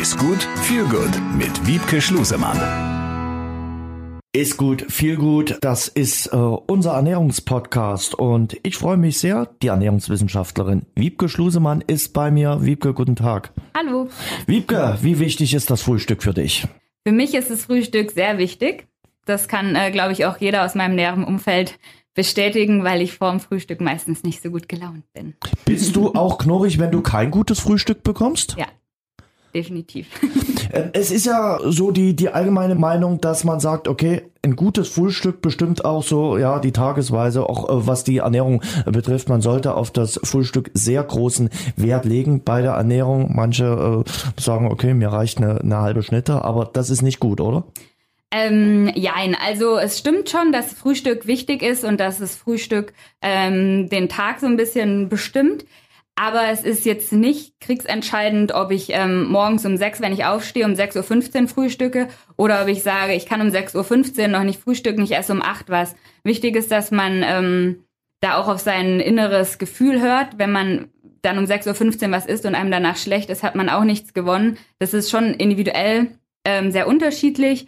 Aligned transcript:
Ist 0.00 0.18
gut, 0.18 0.42
viel 0.62 0.82
gut 0.86 1.12
mit 1.38 1.68
Wiebke 1.68 2.00
Schlusemann. 2.00 2.58
Ist 4.32 4.56
gut, 4.56 4.84
viel 4.88 5.16
gut. 5.16 5.56
Das 5.60 5.86
ist 5.86 6.26
äh, 6.26 6.36
unser 6.36 6.94
Ernährungspodcast 6.94 8.16
und 8.16 8.58
ich 8.64 8.76
freue 8.76 8.96
mich 8.96 9.20
sehr. 9.20 9.48
Die 9.62 9.68
Ernährungswissenschaftlerin 9.68 10.86
Wiebke 10.96 11.28
Schlusemann 11.28 11.80
ist 11.86 12.12
bei 12.12 12.32
mir. 12.32 12.58
Wiebke, 12.62 12.92
guten 12.92 13.14
Tag. 13.14 13.52
Hallo. 13.76 14.08
Wiebke, 14.46 14.98
wie 15.02 15.20
wichtig 15.20 15.54
ist 15.54 15.70
das 15.70 15.82
Frühstück 15.82 16.24
für 16.24 16.34
dich? 16.34 16.66
Für 17.06 17.12
mich 17.12 17.32
ist 17.34 17.50
das 17.50 17.66
Frühstück 17.66 18.10
sehr 18.10 18.36
wichtig. 18.36 18.88
Das 19.26 19.46
kann, 19.46 19.76
äh, 19.76 19.92
glaube 19.92 20.12
ich, 20.12 20.26
auch 20.26 20.38
jeder 20.38 20.64
aus 20.64 20.74
meinem 20.74 20.96
näheren 20.96 21.22
Umfeld 21.22 21.78
bestätigen, 22.14 22.82
weil 22.82 23.00
ich 23.00 23.12
vor 23.12 23.30
dem 23.30 23.38
Frühstück 23.38 23.80
meistens 23.80 24.24
nicht 24.24 24.42
so 24.42 24.50
gut 24.50 24.68
gelaunt 24.68 25.04
bin. 25.12 25.34
Bist 25.66 25.94
du 25.94 26.14
auch 26.14 26.38
knorrig, 26.38 26.80
wenn 26.80 26.90
du 26.90 27.00
kein 27.00 27.30
gutes 27.30 27.60
Frühstück 27.60 28.02
bekommst? 28.02 28.56
Ja, 28.58 28.66
definitiv. 29.54 30.08
Äh, 30.72 30.90
Es 30.92 31.10
ist 31.10 31.26
ja 31.26 31.58
so 31.64 31.90
die, 31.90 32.16
die 32.16 32.30
allgemeine 32.30 32.74
Meinung, 32.74 33.20
dass 33.20 33.44
man 33.44 33.60
sagt, 33.60 33.88
okay, 33.88 34.22
ein 34.42 34.56
gutes 34.56 34.88
Frühstück 34.88 35.40
bestimmt 35.40 35.84
auch 35.84 36.02
so, 36.02 36.36
ja, 36.36 36.58
die 36.58 36.72
Tagesweise, 36.72 37.48
auch 37.48 37.68
äh, 37.68 37.86
was 37.86 38.04
die 38.04 38.18
Ernährung 38.18 38.62
äh, 38.84 38.90
betrifft. 38.90 39.28
Man 39.28 39.40
sollte 39.40 39.74
auf 39.74 39.90
das 39.90 40.20
Frühstück 40.22 40.70
sehr 40.74 41.02
großen 41.02 41.48
Wert 41.76 42.04
legen 42.04 42.42
bei 42.44 42.60
der 42.60 42.72
Ernährung. 42.72 43.34
Manche 43.34 44.04
äh, 44.04 44.40
sagen, 44.40 44.70
okay, 44.70 44.94
mir 44.94 45.08
reicht 45.08 45.38
eine, 45.38 45.60
eine 45.60 45.80
halbe 45.80 46.02
Schnitte, 46.02 46.44
aber 46.44 46.68
das 46.72 46.90
ist 46.90 47.02
nicht 47.02 47.20
gut, 47.20 47.40
oder? 47.40 47.64
Ähm, 48.30 48.90
jein, 48.96 49.36
also 49.36 49.78
es 49.78 49.98
stimmt 49.98 50.28
schon, 50.28 50.50
dass 50.50 50.72
Frühstück 50.72 51.28
wichtig 51.28 51.62
ist 51.62 51.84
und 51.84 52.00
dass 52.00 52.18
das 52.18 52.34
Frühstück 52.34 52.92
ähm, 53.22 53.88
den 53.88 54.08
Tag 54.08 54.40
so 54.40 54.46
ein 54.46 54.56
bisschen 54.56 55.08
bestimmt. 55.08 55.64
Aber 56.16 56.48
es 56.48 56.62
ist 56.62 56.84
jetzt 56.84 57.12
nicht 57.12 57.58
kriegsentscheidend, 57.60 58.52
ob 58.52 58.70
ich 58.70 58.90
ähm, 58.90 59.24
morgens 59.24 59.66
um 59.66 59.76
sechs, 59.76 60.00
wenn 60.00 60.12
ich 60.12 60.24
aufstehe, 60.24 60.64
um 60.64 60.72
6.15 60.72 61.42
Uhr 61.42 61.48
frühstücke 61.48 62.08
oder 62.36 62.62
ob 62.62 62.68
ich 62.68 62.84
sage, 62.84 63.14
ich 63.14 63.26
kann 63.26 63.40
um 63.40 63.48
6.15 63.48 64.20
Uhr 64.20 64.28
noch 64.28 64.44
nicht 64.44 64.60
frühstücken, 64.60 65.02
ich 65.02 65.16
esse 65.16 65.32
um 65.32 65.42
acht 65.42 65.70
was. 65.70 65.96
Wichtig 66.22 66.54
ist, 66.54 66.70
dass 66.70 66.92
man 66.92 67.24
ähm, 67.24 67.84
da 68.20 68.36
auch 68.36 68.46
auf 68.46 68.60
sein 68.60 69.00
inneres 69.00 69.58
Gefühl 69.58 70.00
hört. 70.00 70.38
Wenn 70.38 70.52
man 70.52 70.88
dann 71.22 71.38
um 71.38 71.44
6.15 71.44 72.06
Uhr 72.06 72.12
was 72.12 72.26
isst 72.26 72.46
und 72.46 72.54
einem 72.54 72.70
danach 72.70 72.96
schlecht 72.96 73.28
ist, 73.28 73.42
hat 73.42 73.56
man 73.56 73.68
auch 73.68 73.84
nichts 73.84 74.14
gewonnen. 74.14 74.56
Das 74.78 74.94
ist 74.94 75.10
schon 75.10 75.34
individuell 75.34 76.18
ähm, 76.44 76.70
sehr 76.70 76.86
unterschiedlich. 76.86 77.66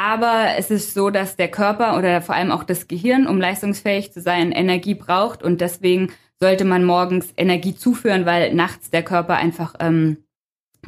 Aber 0.00 0.54
es 0.56 0.70
ist 0.70 0.94
so, 0.94 1.10
dass 1.10 1.34
der 1.34 1.48
Körper 1.48 1.98
oder 1.98 2.22
vor 2.22 2.36
allem 2.36 2.52
auch 2.52 2.62
das 2.62 2.86
Gehirn, 2.86 3.26
um 3.26 3.40
leistungsfähig 3.40 4.12
zu 4.12 4.20
sein, 4.20 4.52
Energie 4.52 4.94
braucht 4.94 5.42
und 5.42 5.60
deswegen 5.60 6.12
sollte 6.38 6.64
man 6.64 6.84
morgens 6.84 7.32
Energie 7.36 7.74
zuführen, 7.74 8.24
weil 8.24 8.54
nachts 8.54 8.90
der 8.90 9.02
Körper 9.02 9.34
einfach 9.34 9.74
ähm, 9.80 10.18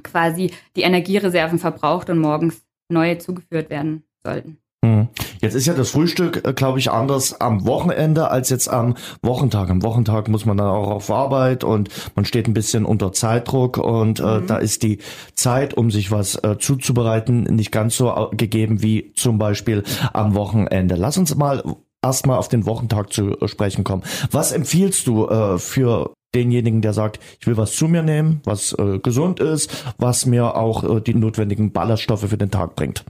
quasi 0.05 0.53
die 0.77 0.83
Energiereserven 0.83 1.59
verbraucht 1.59 2.09
und 2.09 2.21
morgens 2.21 2.63
neue 2.89 3.19
zugeführt 3.19 3.69
werden 3.69 4.05
sollten. 4.23 4.59
Hm. 4.85 5.09
Jetzt 5.41 5.55
ist 5.55 5.67
ja 5.67 5.75
das 5.75 5.91
Frühstück, 5.91 6.47
äh, 6.47 6.53
glaube 6.53 6.79
ich, 6.79 6.91
anders 6.91 7.41
am 7.41 7.67
Wochenende 7.67 8.31
als 8.31 8.51
jetzt 8.51 8.69
am 8.69 8.95
Wochentag. 9.23 9.71
Am 9.71 9.83
Wochentag 9.83 10.29
muss 10.29 10.45
man 10.45 10.57
dann 10.57 10.69
auch 10.69 10.91
auf 10.91 11.11
Arbeit 11.11 11.65
und 11.65 11.89
man 12.15 12.25
steht 12.25 12.47
ein 12.47 12.55
bisschen 12.55 12.85
unter 12.85 13.13
Zeitdruck 13.13 13.79
und 13.79 14.21
äh, 14.21 14.43
da 14.47 14.57
ist 14.57 14.83
die 14.83 14.99
Zeit, 15.35 15.75
um 15.75 15.91
sich 15.91 16.11
was 16.11 16.37
äh, 16.37 16.59
zuzubereiten, 16.59 17.45
nicht 17.45 17.73
ganz 17.73 17.97
so 17.97 18.11
au- 18.13 18.31
gegeben 18.31 18.83
wie 18.83 19.13
zum 19.15 19.39
Beispiel 19.39 19.83
am 20.13 20.35
Wochenende. 20.35 20.97
Lass 20.97 21.17
uns 21.17 21.35
mal 21.35 21.63
erstmal 22.03 22.39
auf 22.39 22.49
den 22.49 22.67
Wochentag 22.67 23.13
zu 23.13 23.39
äh, 23.41 23.49
sprechen 23.49 23.85
kommen. 23.85 24.03
Was 24.31 24.53
empfiehlst 24.53 25.07
du 25.07 25.27
äh, 25.29 25.59
für 25.59 26.13
denjenigen, 26.35 26.81
der 26.81 26.93
sagt, 26.93 27.19
ich 27.41 27.47
will 27.47 27.57
was 27.57 27.73
zu 27.73 27.89
mir 27.89 28.03
nehmen, 28.03 28.41
was 28.45 28.73
äh, 28.79 28.99
gesund 29.01 29.41
ist, 29.41 29.71
was 29.99 30.27
mir 30.27 30.55
auch 30.57 30.85
äh, 30.85 31.01
die 31.01 31.15
notwendigen 31.15 31.73
Ballaststoffe 31.73 32.29
für 32.29 32.39
den 32.39 32.51
Tag 32.51 32.77
bringt? 32.77 33.05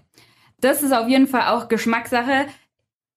Das 0.61 0.83
ist 0.83 0.93
auf 0.93 1.09
jeden 1.09 1.27
Fall 1.27 1.55
auch 1.55 1.69
Geschmackssache. 1.69 2.47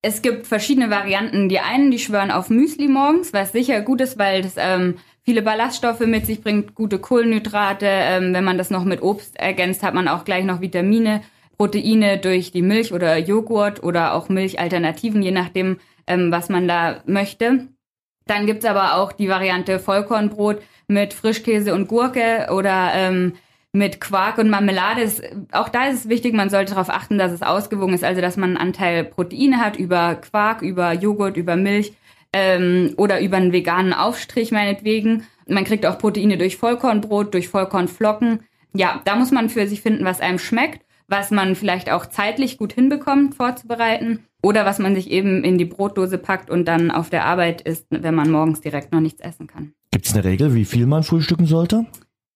Es 0.01 0.21
gibt 0.21 0.47
verschiedene 0.47 0.89
Varianten. 0.89 1.49
Die 1.49 1.59
einen, 1.59 1.91
die 1.91 1.99
schwören 1.99 2.31
auf 2.31 2.49
Müsli 2.49 2.87
morgens, 2.87 3.33
was 3.33 3.51
sicher 3.51 3.81
gut 3.81 4.01
ist, 4.01 4.17
weil 4.17 4.41
das 4.41 4.55
ähm, 4.57 4.95
viele 5.23 5.41
Ballaststoffe 5.41 6.01
mit 6.01 6.25
sich 6.25 6.41
bringt, 6.41 6.75
gute 6.75 6.99
Kohlenhydrate. 6.99 7.87
Ähm, 7.87 8.33
wenn 8.33 8.43
man 8.43 8.57
das 8.57 8.69
noch 8.69 8.83
mit 8.83 9.01
Obst 9.01 9.37
ergänzt, 9.37 9.83
hat 9.83 9.93
man 9.93 10.07
auch 10.07 10.25
gleich 10.25 10.43
noch 10.43 10.61
Vitamine, 10.61 11.21
Proteine 11.57 12.17
durch 12.17 12.51
die 12.51 12.61
Milch 12.61 12.91
oder 12.91 13.17
Joghurt 13.17 13.83
oder 13.83 14.13
auch 14.13 14.27
Milchalternativen, 14.27 15.21
je 15.21 15.31
nachdem, 15.31 15.77
ähm, 16.07 16.31
was 16.31 16.49
man 16.49 16.67
da 16.67 17.01
möchte. 17.05 17.69
Dann 18.25 18.45
gibt's 18.45 18.65
aber 18.65 18.95
auch 18.95 19.11
die 19.11 19.29
Variante 19.29 19.79
Vollkornbrot 19.79 20.61
mit 20.87 21.13
Frischkäse 21.13 21.73
und 21.73 21.87
Gurke 21.87 22.47
oder 22.51 22.91
ähm, 22.93 23.33
mit 23.73 23.99
Quark 23.99 24.37
und 24.37 24.49
Marmelade. 24.49 25.01
Ist, 25.01 25.23
auch 25.51 25.67
da 25.67 25.87
ist 25.87 26.05
es 26.05 26.09
wichtig, 26.09 26.33
man 26.33 26.49
sollte 26.49 26.73
darauf 26.73 26.89
achten, 26.89 27.17
dass 27.17 27.31
es 27.31 27.41
ausgewogen 27.41 27.93
ist, 27.93 28.03
also 28.03 28.21
dass 28.21 28.37
man 28.37 28.51
einen 28.51 28.57
Anteil 28.57 29.03
Proteine 29.03 29.57
hat 29.57 29.75
über 29.75 30.15
Quark, 30.15 30.61
über 30.61 30.93
Joghurt, 30.93 31.35
über 31.35 31.55
Milch 31.55 31.93
ähm, 32.31 32.93
oder 32.97 33.19
über 33.19 33.37
einen 33.37 33.51
veganen 33.51 33.93
Aufstrich 33.93 34.51
meinetwegen. 34.51 35.23
Man 35.47 35.65
kriegt 35.65 35.85
auch 35.85 35.97
Proteine 35.97 36.37
durch 36.37 36.57
Vollkornbrot, 36.57 37.33
durch 37.33 37.49
Vollkornflocken. 37.49 38.43
Ja, 38.73 39.01
da 39.05 39.15
muss 39.15 39.31
man 39.31 39.49
für 39.49 39.67
sich 39.67 39.81
finden, 39.81 40.05
was 40.05 40.21
einem 40.21 40.39
schmeckt, 40.39 40.85
was 41.07 41.31
man 41.31 41.55
vielleicht 41.55 41.91
auch 41.91 42.05
zeitlich 42.05 42.57
gut 42.57 42.73
hinbekommt 42.73 43.35
vorzubereiten 43.35 44.19
oder 44.41 44.65
was 44.65 44.79
man 44.79 44.93
sich 44.93 45.09
eben 45.09 45.43
in 45.43 45.57
die 45.57 45.65
Brotdose 45.65 46.17
packt 46.17 46.49
und 46.49 46.67
dann 46.67 46.91
auf 46.91 47.09
der 47.09 47.25
Arbeit 47.25 47.61
isst, 47.61 47.87
wenn 47.89 48.15
man 48.15 48.29
morgens 48.29 48.61
direkt 48.61 48.91
noch 48.91 48.99
nichts 48.99 49.21
essen 49.21 49.47
kann. 49.47 49.73
Gibt 49.91 50.05
es 50.05 50.13
eine 50.13 50.23
Regel, 50.23 50.55
wie 50.55 50.65
viel 50.65 50.85
man 50.85 51.03
frühstücken 51.03 51.45
sollte? 51.45 51.85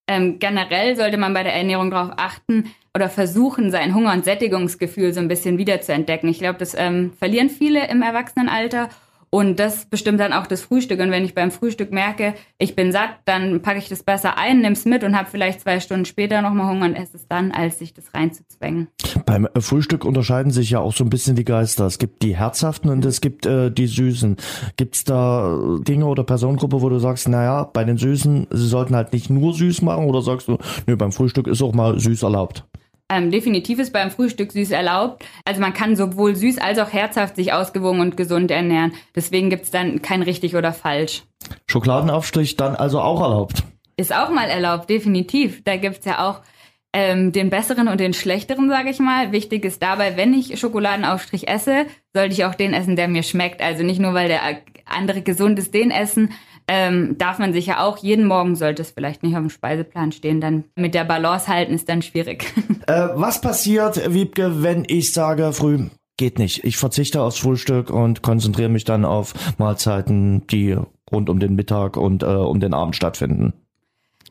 Ähm, 0.08 0.40
generell 0.40 0.96
sollte 0.96 1.18
man 1.18 1.34
bei 1.34 1.44
der 1.44 1.54
Ernährung 1.54 1.92
darauf 1.92 2.14
achten 2.18 2.74
oder 2.96 3.10
versuchen, 3.10 3.72
sein 3.72 3.94
Hunger- 3.94 4.14
und 4.14 4.26
Sättigungsgefühl 4.26 5.14
so 5.14 5.20
ein 5.20 5.28
bisschen 5.28 5.58
wieder 5.58 5.82
zu 5.82 5.94
entdecken. 5.94 6.30
Ich 6.30 6.40
glaube, 6.40 6.60
das 6.60 6.76
ähm, 6.78 7.12
verlieren 7.20 7.50
viele 7.50 7.88
im 7.90 8.02
Erwachsenenalter 8.02 8.90
und 9.38 9.60
das 9.60 9.86
bestimmt 9.86 10.20
dann 10.20 10.34
auch 10.34 10.48
das 10.48 10.62
Frühstück. 10.62 11.00
Und 11.00 11.12
wenn 11.12 11.24
ich 11.24 11.36
beim 11.36 11.52
Frühstück 11.52 11.92
merke, 11.92 12.34
ich 12.58 12.76
bin 12.76 12.92
satt, 12.92 13.12
dann 13.26 13.62
packe 13.62 13.78
ich 13.78 13.88
das 13.88 14.02
besser 14.02 14.36
ein, 14.36 14.62
nimm's 14.62 14.86
mit 14.86 15.04
und 15.04 15.16
habe 15.16 15.30
vielleicht 15.30 15.62
zwei 15.62 15.80
Stunden 15.80 16.06
später 16.06 16.42
nochmal 16.42 16.74
Hunger 16.74 16.88
und 16.88 16.96
esse 16.96 17.18
es 17.18 17.28
dann, 17.28 17.52
als 17.52 17.78
sich 17.78 17.94
das 17.94 18.16
reinzuzwängen. 18.16 18.88
Beim 19.28 19.48
äh, 19.54 19.62
Frühstück 19.62 20.06
unterscheiden 20.06 20.52
sich 20.52 20.72
ja 20.72 20.80
auch 20.80 20.92
so 20.92 21.04
ein 21.04 21.12
bisschen 21.12 21.36
die 21.36 21.46
Geister. 21.46 21.86
Es 21.86 22.00
gibt 22.00 22.24
die 22.24 22.36
herzhaften 22.36 22.90
und 22.90 23.06
es 23.06 23.22
gibt 23.22 23.46
äh, 23.46 23.70
die 23.70 23.86
süßen. 23.86 24.38
Gibt's 24.76 25.04
da 25.04 25.56
äh, 25.56 25.84
Dinge 25.84 26.08
oder 26.08 26.24
Personengruppe, 26.24 26.82
wo 26.82 26.90
du 26.90 26.98
sagst, 26.98 27.28
naja, 27.28 27.70
bei 27.72 27.84
den 27.84 27.98
süßen, 27.98 28.48
sie 28.50 28.68
sollten 28.68 28.96
halt 28.96 29.14
nicht 29.14 29.30
nur 29.30 29.54
süß 29.54 29.84
machen 29.84 30.06
oder 30.06 30.24
sagst 30.24 30.48
du, 30.48 30.58
nö, 30.88 30.96
beim 30.96 31.12
Frühstück 31.12 31.46
ist 31.46 31.62
auch 31.62 31.76
mal 31.76 32.00
süß 32.00 32.24
erlaubt? 32.24 32.66
Ähm, 33.10 33.32
definitiv 33.32 33.80
ist 33.80 33.94
beim 33.94 34.12
Frühstück 34.12 34.52
süß 34.52 34.72
erlaubt. 34.72 35.26
Also 35.46 35.62
man 35.62 35.74
kann 35.74 35.96
sowohl 35.96 36.36
süß 36.36 36.58
als 36.58 36.78
auch 36.80 36.92
herzhaft 36.92 37.38
sich 37.38 37.54
ausgewogen 37.54 38.02
und 38.02 38.18
gesund 38.18 38.52
ernähren. 38.52 38.94
Deswegen 39.16 39.50
gibt's 39.50 39.72
dann 39.72 40.02
kein 40.02 40.22
richtig 40.22 40.56
oder 40.56 40.74
falsch. 40.74 41.24
Schokoladenaufstrich 41.68 42.58
dann 42.58 42.76
also 42.76 43.00
auch 43.00 43.22
erlaubt. 43.22 43.64
Ist 43.96 44.14
auch 44.14 44.30
mal 44.30 44.50
erlaubt, 44.50 44.90
definitiv. 44.90 45.64
Da 45.64 45.78
gibt's 45.78 46.06
ja 46.06 46.28
auch 46.28 46.42
ähm, 46.94 47.32
den 47.32 47.50
besseren 47.50 47.88
und 47.88 48.00
den 48.00 48.14
schlechteren, 48.14 48.70
sage 48.70 48.90
ich 48.90 49.00
mal. 49.00 49.32
Wichtig 49.32 49.64
ist 49.64 49.82
dabei, 49.82 50.18
wenn 50.18 50.34
ich 50.34 50.60
Schokoladenaufstrich 50.60 51.48
esse, 51.48 51.86
sollte 52.14 52.34
ich 52.34 52.44
auch 52.44 52.56
den 52.56 52.74
essen, 52.74 52.96
der 52.96 53.08
mir 53.08 53.24
schmeckt. 53.24 53.62
Also 53.62 53.84
nicht 53.84 54.00
nur, 54.00 54.14
weil 54.14 54.28
der 54.28 54.42
andere 54.86 55.22
gesund 55.22 55.60
ist, 55.60 55.74
den 55.74 55.92
essen. 55.92 56.34
Ähm, 56.70 57.18
darf 57.18 57.40
man 57.40 57.54
sich 57.54 57.66
ja 57.66 57.86
auch 57.86 57.98
jeden 57.98 58.26
Morgen, 58.26 58.56
sollte 58.56 58.82
es 58.82 58.92
vielleicht 58.92 59.24
nicht 59.24 59.36
auf 59.36 59.42
dem 59.42 59.50
Speiseplan 59.50 60.12
stehen, 60.12 60.42
dann 60.42 60.66
mit 60.76 60.94
der 60.94 61.06
Balance 61.06 61.48
halten 61.48 61.74
ist 61.74 61.90
dann 61.90 62.02
schwierig. 62.02 62.46
Äh, 62.88 63.10
was 63.16 63.42
passiert, 63.42 64.14
Wiebke, 64.14 64.64
wenn 64.64 64.86
ich 64.88 65.12
sage 65.12 65.52
früh, 65.52 65.90
geht 66.16 66.40
nicht, 66.40 66.64
ich 66.64 66.78
verzichte 66.78 67.22
aufs 67.22 67.38
Frühstück 67.38 67.90
und 67.90 68.22
konzentriere 68.22 68.70
mich 68.70 68.86
dann 68.86 69.04
auf 69.04 69.34
Mahlzeiten, 69.58 70.48
die 70.48 70.78
rund 71.12 71.30
um 71.30 71.40
den 71.40 71.56
Mittag 71.56 71.98
und 71.98 72.24
äh, 72.24 72.28
um 72.28 72.62
den 72.62 72.74
Abend 72.74 72.96
stattfinden? 72.96 73.52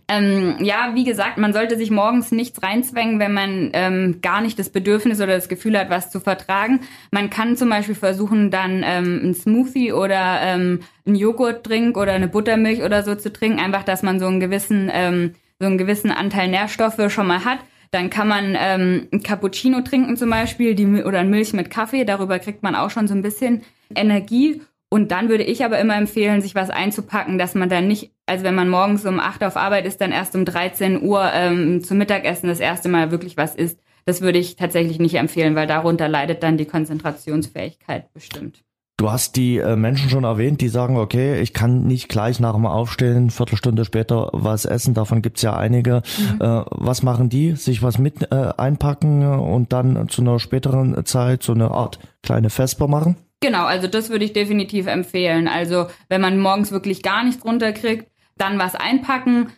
Ähm, 0.08 0.58
ja, 0.60 0.92
wie 0.94 1.02
gesagt, 1.02 1.36
man 1.36 1.52
sollte 1.52 1.76
sich 1.76 1.90
morgens 1.90 2.30
nichts 2.30 2.62
reinzwängen, 2.62 3.18
wenn 3.18 3.32
man 3.32 3.70
ähm, 3.72 4.20
gar 4.22 4.40
nicht 4.40 4.56
das 4.56 4.70
Bedürfnis 4.70 5.20
oder 5.20 5.34
das 5.34 5.48
Gefühl 5.48 5.76
hat, 5.76 5.90
was 5.90 6.10
zu 6.10 6.20
vertragen. 6.20 6.80
Man 7.10 7.28
kann 7.28 7.56
zum 7.56 7.70
Beispiel 7.70 7.96
versuchen, 7.96 8.52
dann 8.52 8.84
ähm, 8.84 9.20
ein 9.24 9.34
Smoothie 9.34 9.92
oder 9.92 10.40
ähm, 10.42 10.80
einen 11.04 11.16
Joghurtdrink 11.16 11.96
oder 11.96 12.12
eine 12.12 12.28
Buttermilch 12.28 12.84
oder 12.84 13.02
so 13.02 13.16
zu 13.16 13.32
trinken, 13.32 13.58
einfach, 13.58 13.82
dass 13.82 14.04
man 14.04 14.20
so 14.20 14.26
einen 14.26 14.38
gewissen, 14.38 14.90
ähm, 14.92 15.34
so 15.58 15.66
einen 15.66 15.78
gewissen 15.78 16.12
Anteil 16.12 16.48
Nährstoffe 16.48 17.10
schon 17.10 17.26
mal 17.26 17.44
hat. 17.44 17.58
Dann 17.90 18.08
kann 18.08 18.28
man 18.28 18.56
ähm, 18.58 19.08
ein 19.12 19.22
Cappuccino 19.24 19.80
trinken 19.80 20.16
zum 20.16 20.30
Beispiel 20.30 20.76
die, 20.76 20.86
oder 21.02 21.24
Milch 21.24 21.52
mit 21.52 21.70
Kaffee. 21.70 22.04
Darüber 22.04 22.38
kriegt 22.38 22.62
man 22.62 22.76
auch 22.76 22.90
schon 22.90 23.08
so 23.08 23.14
ein 23.14 23.22
bisschen 23.22 23.62
Energie. 23.94 24.60
Und 24.88 25.10
dann 25.10 25.28
würde 25.28 25.44
ich 25.44 25.64
aber 25.64 25.80
immer 25.80 25.96
empfehlen, 25.96 26.42
sich 26.42 26.54
was 26.54 26.70
einzupacken, 26.70 27.38
dass 27.38 27.54
man 27.54 27.68
dann 27.68 27.88
nicht, 27.88 28.12
also 28.26 28.44
wenn 28.44 28.54
man 28.54 28.68
morgens 28.68 29.06
um 29.06 29.20
8 29.20 29.44
auf 29.44 29.56
Arbeit 29.56 29.86
ist, 29.86 30.00
dann 30.00 30.12
erst 30.12 30.34
um 30.34 30.44
13 30.44 31.02
Uhr 31.02 31.30
ähm, 31.32 31.82
zum 31.82 31.98
Mittagessen 31.98 32.48
das 32.48 32.60
erste 32.60 32.88
Mal 32.88 33.10
wirklich 33.10 33.36
was 33.36 33.54
isst. 33.54 33.80
Das 34.04 34.20
würde 34.20 34.38
ich 34.38 34.56
tatsächlich 34.56 34.98
nicht 34.98 35.14
empfehlen, 35.14 35.54
weil 35.54 35.66
darunter 35.66 36.08
leidet 36.08 36.42
dann 36.42 36.56
die 36.56 36.66
Konzentrationsfähigkeit 36.66 38.12
bestimmt. 38.12 38.62
Du 38.98 39.10
hast 39.10 39.36
die 39.36 39.58
äh, 39.58 39.76
Menschen 39.76 40.08
schon 40.08 40.24
erwähnt, 40.24 40.62
die 40.62 40.68
sagen, 40.68 40.96
okay, 40.96 41.38
ich 41.40 41.52
kann 41.52 41.86
nicht 41.86 42.08
gleich 42.08 42.40
nach 42.40 42.54
dem 42.54 42.64
Aufstehen, 42.64 43.28
Viertelstunde 43.28 43.84
später 43.84 44.30
was 44.32 44.64
essen, 44.64 44.94
davon 44.94 45.20
gibt's 45.20 45.42
ja 45.42 45.54
einige. 45.54 46.02
Mhm. 46.18 46.40
Äh, 46.40 46.62
was 46.70 47.02
machen 47.02 47.28
die? 47.28 47.52
Sich 47.56 47.82
was 47.82 47.98
mit 47.98 48.32
äh, 48.32 48.52
einpacken 48.56 49.22
und 49.22 49.74
dann 49.74 50.08
zu 50.08 50.22
einer 50.22 50.38
späteren 50.38 51.04
Zeit 51.04 51.42
so 51.42 51.52
eine 51.52 51.72
Art 51.72 51.98
kleine 52.22 52.48
Vesper 52.48 52.88
machen? 52.88 53.16
Genau, 53.40 53.66
also 53.66 53.86
das 53.86 54.08
würde 54.08 54.24
ich 54.24 54.32
definitiv 54.32 54.86
empfehlen. 54.86 55.46
Also 55.46 55.88
wenn 56.08 56.22
man 56.22 56.40
morgens 56.40 56.72
wirklich 56.72 57.02
gar 57.02 57.22
nichts 57.22 57.44
runterkriegt, 57.44 58.10
dann 58.36 58.58
was 58.58 58.74
einpacken. 58.74 59.52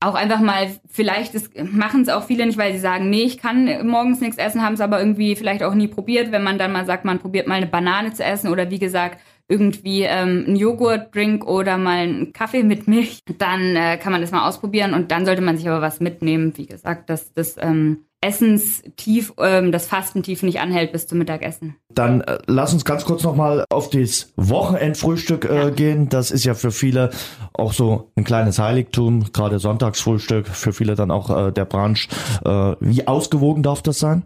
Auch 0.00 0.14
einfach 0.14 0.40
mal, 0.40 0.68
vielleicht 0.86 1.34
machen 1.72 2.02
es 2.02 2.08
auch 2.08 2.22
viele 2.22 2.46
nicht, 2.46 2.58
weil 2.58 2.72
sie 2.72 2.78
sagen, 2.78 3.10
nee, 3.10 3.24
ich 3.24 3.38
kann 3.38 3.86
morgens 3.86 4.20
nichts 4.20 4.38
essen, 4.38 4.62
haben 4.62 4.74
es 4.74 4.80
aber 4.80 5.00
irgendwie 5.00 5.34
vielleicht 5.34 5.64
auch 5.64 5.74
nie 5.74 5.88
probiert. 5.88 6.30
Wenn 6.30 6.44
man 6.44 6.58
dann 6.58 6.72
mal 6.72 6.86
sagt, 6.86 7.04
man 7.04 7.18
probiert 7.18 7.48
mal 7.48 7.56
eine 7.56 7.66
Banane 7.66 8.12
zu 8.12 8.22
essen 8.22 8.48
oder 8.48 8.70
wie 8.70 8.78
gesagt, 8.78 9.20
irgendwie 9.48 10.02
ähm, 10.02 10.44
einen 10.46 10.56
Joghurtdrink 10.56 11.46
oder 11.46 11.78
mal 11.78 11.98
einen 11.98 12.32
Kaffee 12.32 12.62
mit 12.62 12.86
Milch, 12.86 13.20
dann 13.38 13.76
äh, 13.76 13.96
kann 13.96 14.12
man 14.12 14.20
das 14.20 14.30
mal 14.30 14.46
ausprobieren 14.46 14.92
und 14.92 15.10
dann 15.10 15.24
sollte 15.24 15.42
man 15.42 15.56
sich 15.56 15.68
aber 15.68 15.80
was 15.80 16.00
mitnehmen. 16.00 16.52
Wie 16.56 16.66
gesagt, 16.66 17.08
dass 17.08 17.32
das 17.32 17.56
ähm, 17.58 18.04
Essenstief, 18.20 19.32
ähm, 19.38 19.70
das 19.70 19.86
Fastentief 19.86 20.42
nicht 20.42 20.60
anhält 20.60 20.92
bis 20.92 21.06
zum 21.06 21.18
Mittagessen. 21.18 21.76
Dann 21.94 22.20
äh, 22.22 22.38
lass 22.46 22.72
uns 22.72 22.84
ganz 22.84 23.04
kurz 23.04 23.22
nochmal 23.22 23.64
auf 23.70 23.90
das 23.90 24.32
Wochenendfrühstück 24.36 25.44
äh, 25.44 25.56
ja. 25.56 25.70
gehen. 25.70 26.08
Das 26.08 26.30
ist 26.30 26.44
ja 26.44 26.54
für 26.54 26.72
viele 26.72 27.10
auch 27.52 27.72
so 27.72 28.10
ein 28.16 28.24
kleines 28.24 28.58
Heiligtum, 28.58 29.32
gerade 29.32 29.60
Sonntagsfrühstück, 29.60 30.48
für 30.48 30.72
viele 30.72 30.96
dann 30.96 31.10
auch 31.10 31.30
äh, 31.30 31.52
der 31.52 31.64
Brunch. 31.64 32.08
Äh, 32.44 32.74
wie 32.80 33.06
ausgewogen 33.06 33.62
darf 33.62 33.82
das 33.82 34.00
sein? 34.00 34.24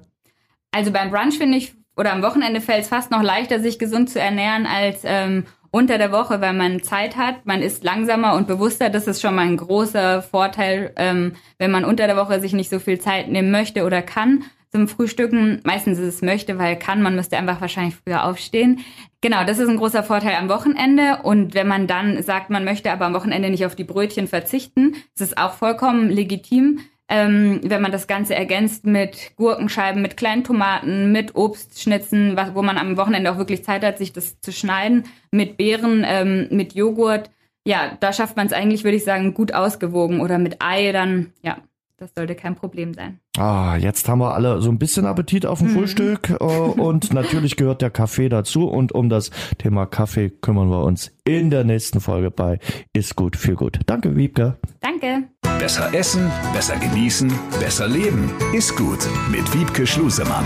Also 0.73 0.91
beim 0.91 1.11
Brunch 1.11 1.37
finde 1.37 1.59
ich, 1.59 1.75
oder 1.97 2.13
am 2.13 2.23
Wochenende 2.23 2.61
fällt 2.61 2.83
es 2.83 2.89
fast 2.89 3.11
noch 3.11 3.23
leichter, 3.23 3.61
sich 3.61 3.79
gesund 3.79 4.11
zu 4.11 4.21
ernähren 4.21 4.67
als 4.67 5.01
ähm, 5.05 5.45
unter 5.71 5.99
der 5.99 6.13
Woche, 6.13 6.41
weil 6.41 6.53
man 6.53 6.83
Zeit 6.83 7.17
hat, 7.17 7.47
man 7.47 7.63
ist 7.63 7.83
langsamer 7.83 8.35
und 8.35 8.47
bewusster. 8.47 8.91
Das 8.91 9.07
ist 9.07 9.23
schon 9.23 9.35
mal 9.35 9.47
ein 9.47 9.57
großer 9.57 10.23
Vorteil, 10.23 10.93
ähm, 10.97 11.33
wenn 11.59 11.71
man 11.71 11.85
unter 11.85 12.07
der 12.07 12.17
Woche 12.17 12.41
sich 12.41 12.53
nicht 12.53 12.71
so 12.71 12.79
viel 12.79 13.01
Zeit 13.01 13.29
nehmen 13.29 13.51
möchte 13.51 13.85
oder 13.85 14.03
kann 14.03 14.45
zum 14.71 14.89
Frühstücken. 14.89 15.61
Meistens 15.65 15.99
ist 15.99 16.15
es 16.15 16.23
möchte, 16.23 16.59
weil 16.59 16.77
kann, 16.77 17.03
man 17.03 17.15
müsste 17.15 17.37
einfach 17.37 17.61
wahrscheinlich 17.61 17.95
früher 17.95 18.25
aufstehen. 18.25 18.81
Genau, 19.21 19.45
das 19.45 19.59
ist 19.59 19.69
ein 19.69 19.77
großer 19.77 20.03
Vorteil 20.03 20.37
am 20.37 20.49
Wochenende. 20.49 21.21
Und 21.23 21.55
wenn 21.55 21.69
man 21.69 21.87
dann 21.87 22.23
sagt, 22.23 22.51
man 22.51 22.65
möchte 22.65 22.91
aber 22.91 23.07
am 23.07 23.15
Wochenende 23.15 23.51
nicht 23.51 23.67
auf 23.67 23.77
die 23.77 23.85
Brötchen 23.85 24.29
verzichten, 24.29 24.97
das 25.17 25.29
ist 25.29 25.39
auch 25.39 25.55
vollkommen 25.55 26.11
legitim 26.11 26.81
ähm, 27.13 27.61
wenn 27.63 27.83
man 27.83 27.93
das 27.93 28.07
Ganze 28.07 28.35
ergänzt 28.35 28.87
mit 28.87 29.37
Gurkenscheiben, 29.37 30.01
mit 30.01 30.17
kleinen 30.17 30.45
Tomaten, 30.45 31.13
mit 31.13 31.37
Obstschnitzen, 31.37 32.37
was, 32.37 32.55
wo 32.55 32.63
man 32.63 32.79
am 32.79 32.97
Wochenende 32.97 33.31
auch 33.31 33.37
wirklich 33.37 33.63
Zeit 33.65 33.85
hat, 33.85 33.99
sich 33.99 34.15
das 34.15 34.41
zu 34.41 34.51
schneiden, 34.51 35.05
mit 35.31 35.59
Beeren, 35.59 36.05
ähm, 36.07 36.49
mit 36.51 36.75
Joghurt. 36.75 37.31
Ja, 37.67 37.99
da 38.01 38.15
schafft 38.15 38.39
man 38.39 38.47
es 38.47 38.55
eigentlich, 38.55 38.83
würde 38.83 38.97
ich 38.97 39.05
sagen, 39.05 39.35
gut 39.35 39.53
ausgewogen 39.53 40.23
oder 40.23 40.39
mit 40.39 40.63
Ei 40.63 40.91
dann, 40.91 41.35
ja, 41.43 41.59
das 41.99 42.13
sollte 42.17 42.35
kein 42.35 42.55
Problem 42.55 42.95
sein. 42.95 43.21
Ah, 43.37 43.77
jetzt 43.77 44.09
haben 44.09 44.21
wir 44.21 44.35
alle 44.35 44.63
so 44.63 44.71
ein 44.71 44.79
bisschen 44.79 45.05
Appetit 45.05 45.45
auf 45.45 45.61
ein 45.61 45.67
mhm. 45.67 45.75
Frühstück 45.75 46.31
äh, 46.31 46.45
und 46.45 47.13
natürlich 47.13 47.57
gehört 47.57 47.83
der 47.83 47.91
Kaffee 47.91 48.31
dazu 48.31 48.69
und 48.69 48.93
um 48.93 49.11
das 49.11 49.31
Thema 49.59 49.85
Kaffee 49.85 50.31
kümmern 50.31 50.71
wir 50.71 50.83
uns 50.83 51.13
in 51.25 51.51
der 51.51 51.65
nächsten 51.65 52.01
Folge 52.01 52.31
bei 52.31 52.59
Ist 52.95 53.17
gut 53.17 53.37
für 53.37 53.55
gut. 53.55 53.81
Danke, 53.85 54.17
Wiebke. 54.17 54.57
Danke. 54.81 55.32
Besser 55.63 55.95
essen, 55.95 56.29
besser 56.53 56.77
genießen, 56.77 57.33
besser 57.61 57.87
leben. 57.87 58.35
Ist 58.53 58.75
gut 58.75 58.99
mit 59.31 59.55
Wiebke 59.55 59.87
Schlusemann. 59.87 60.45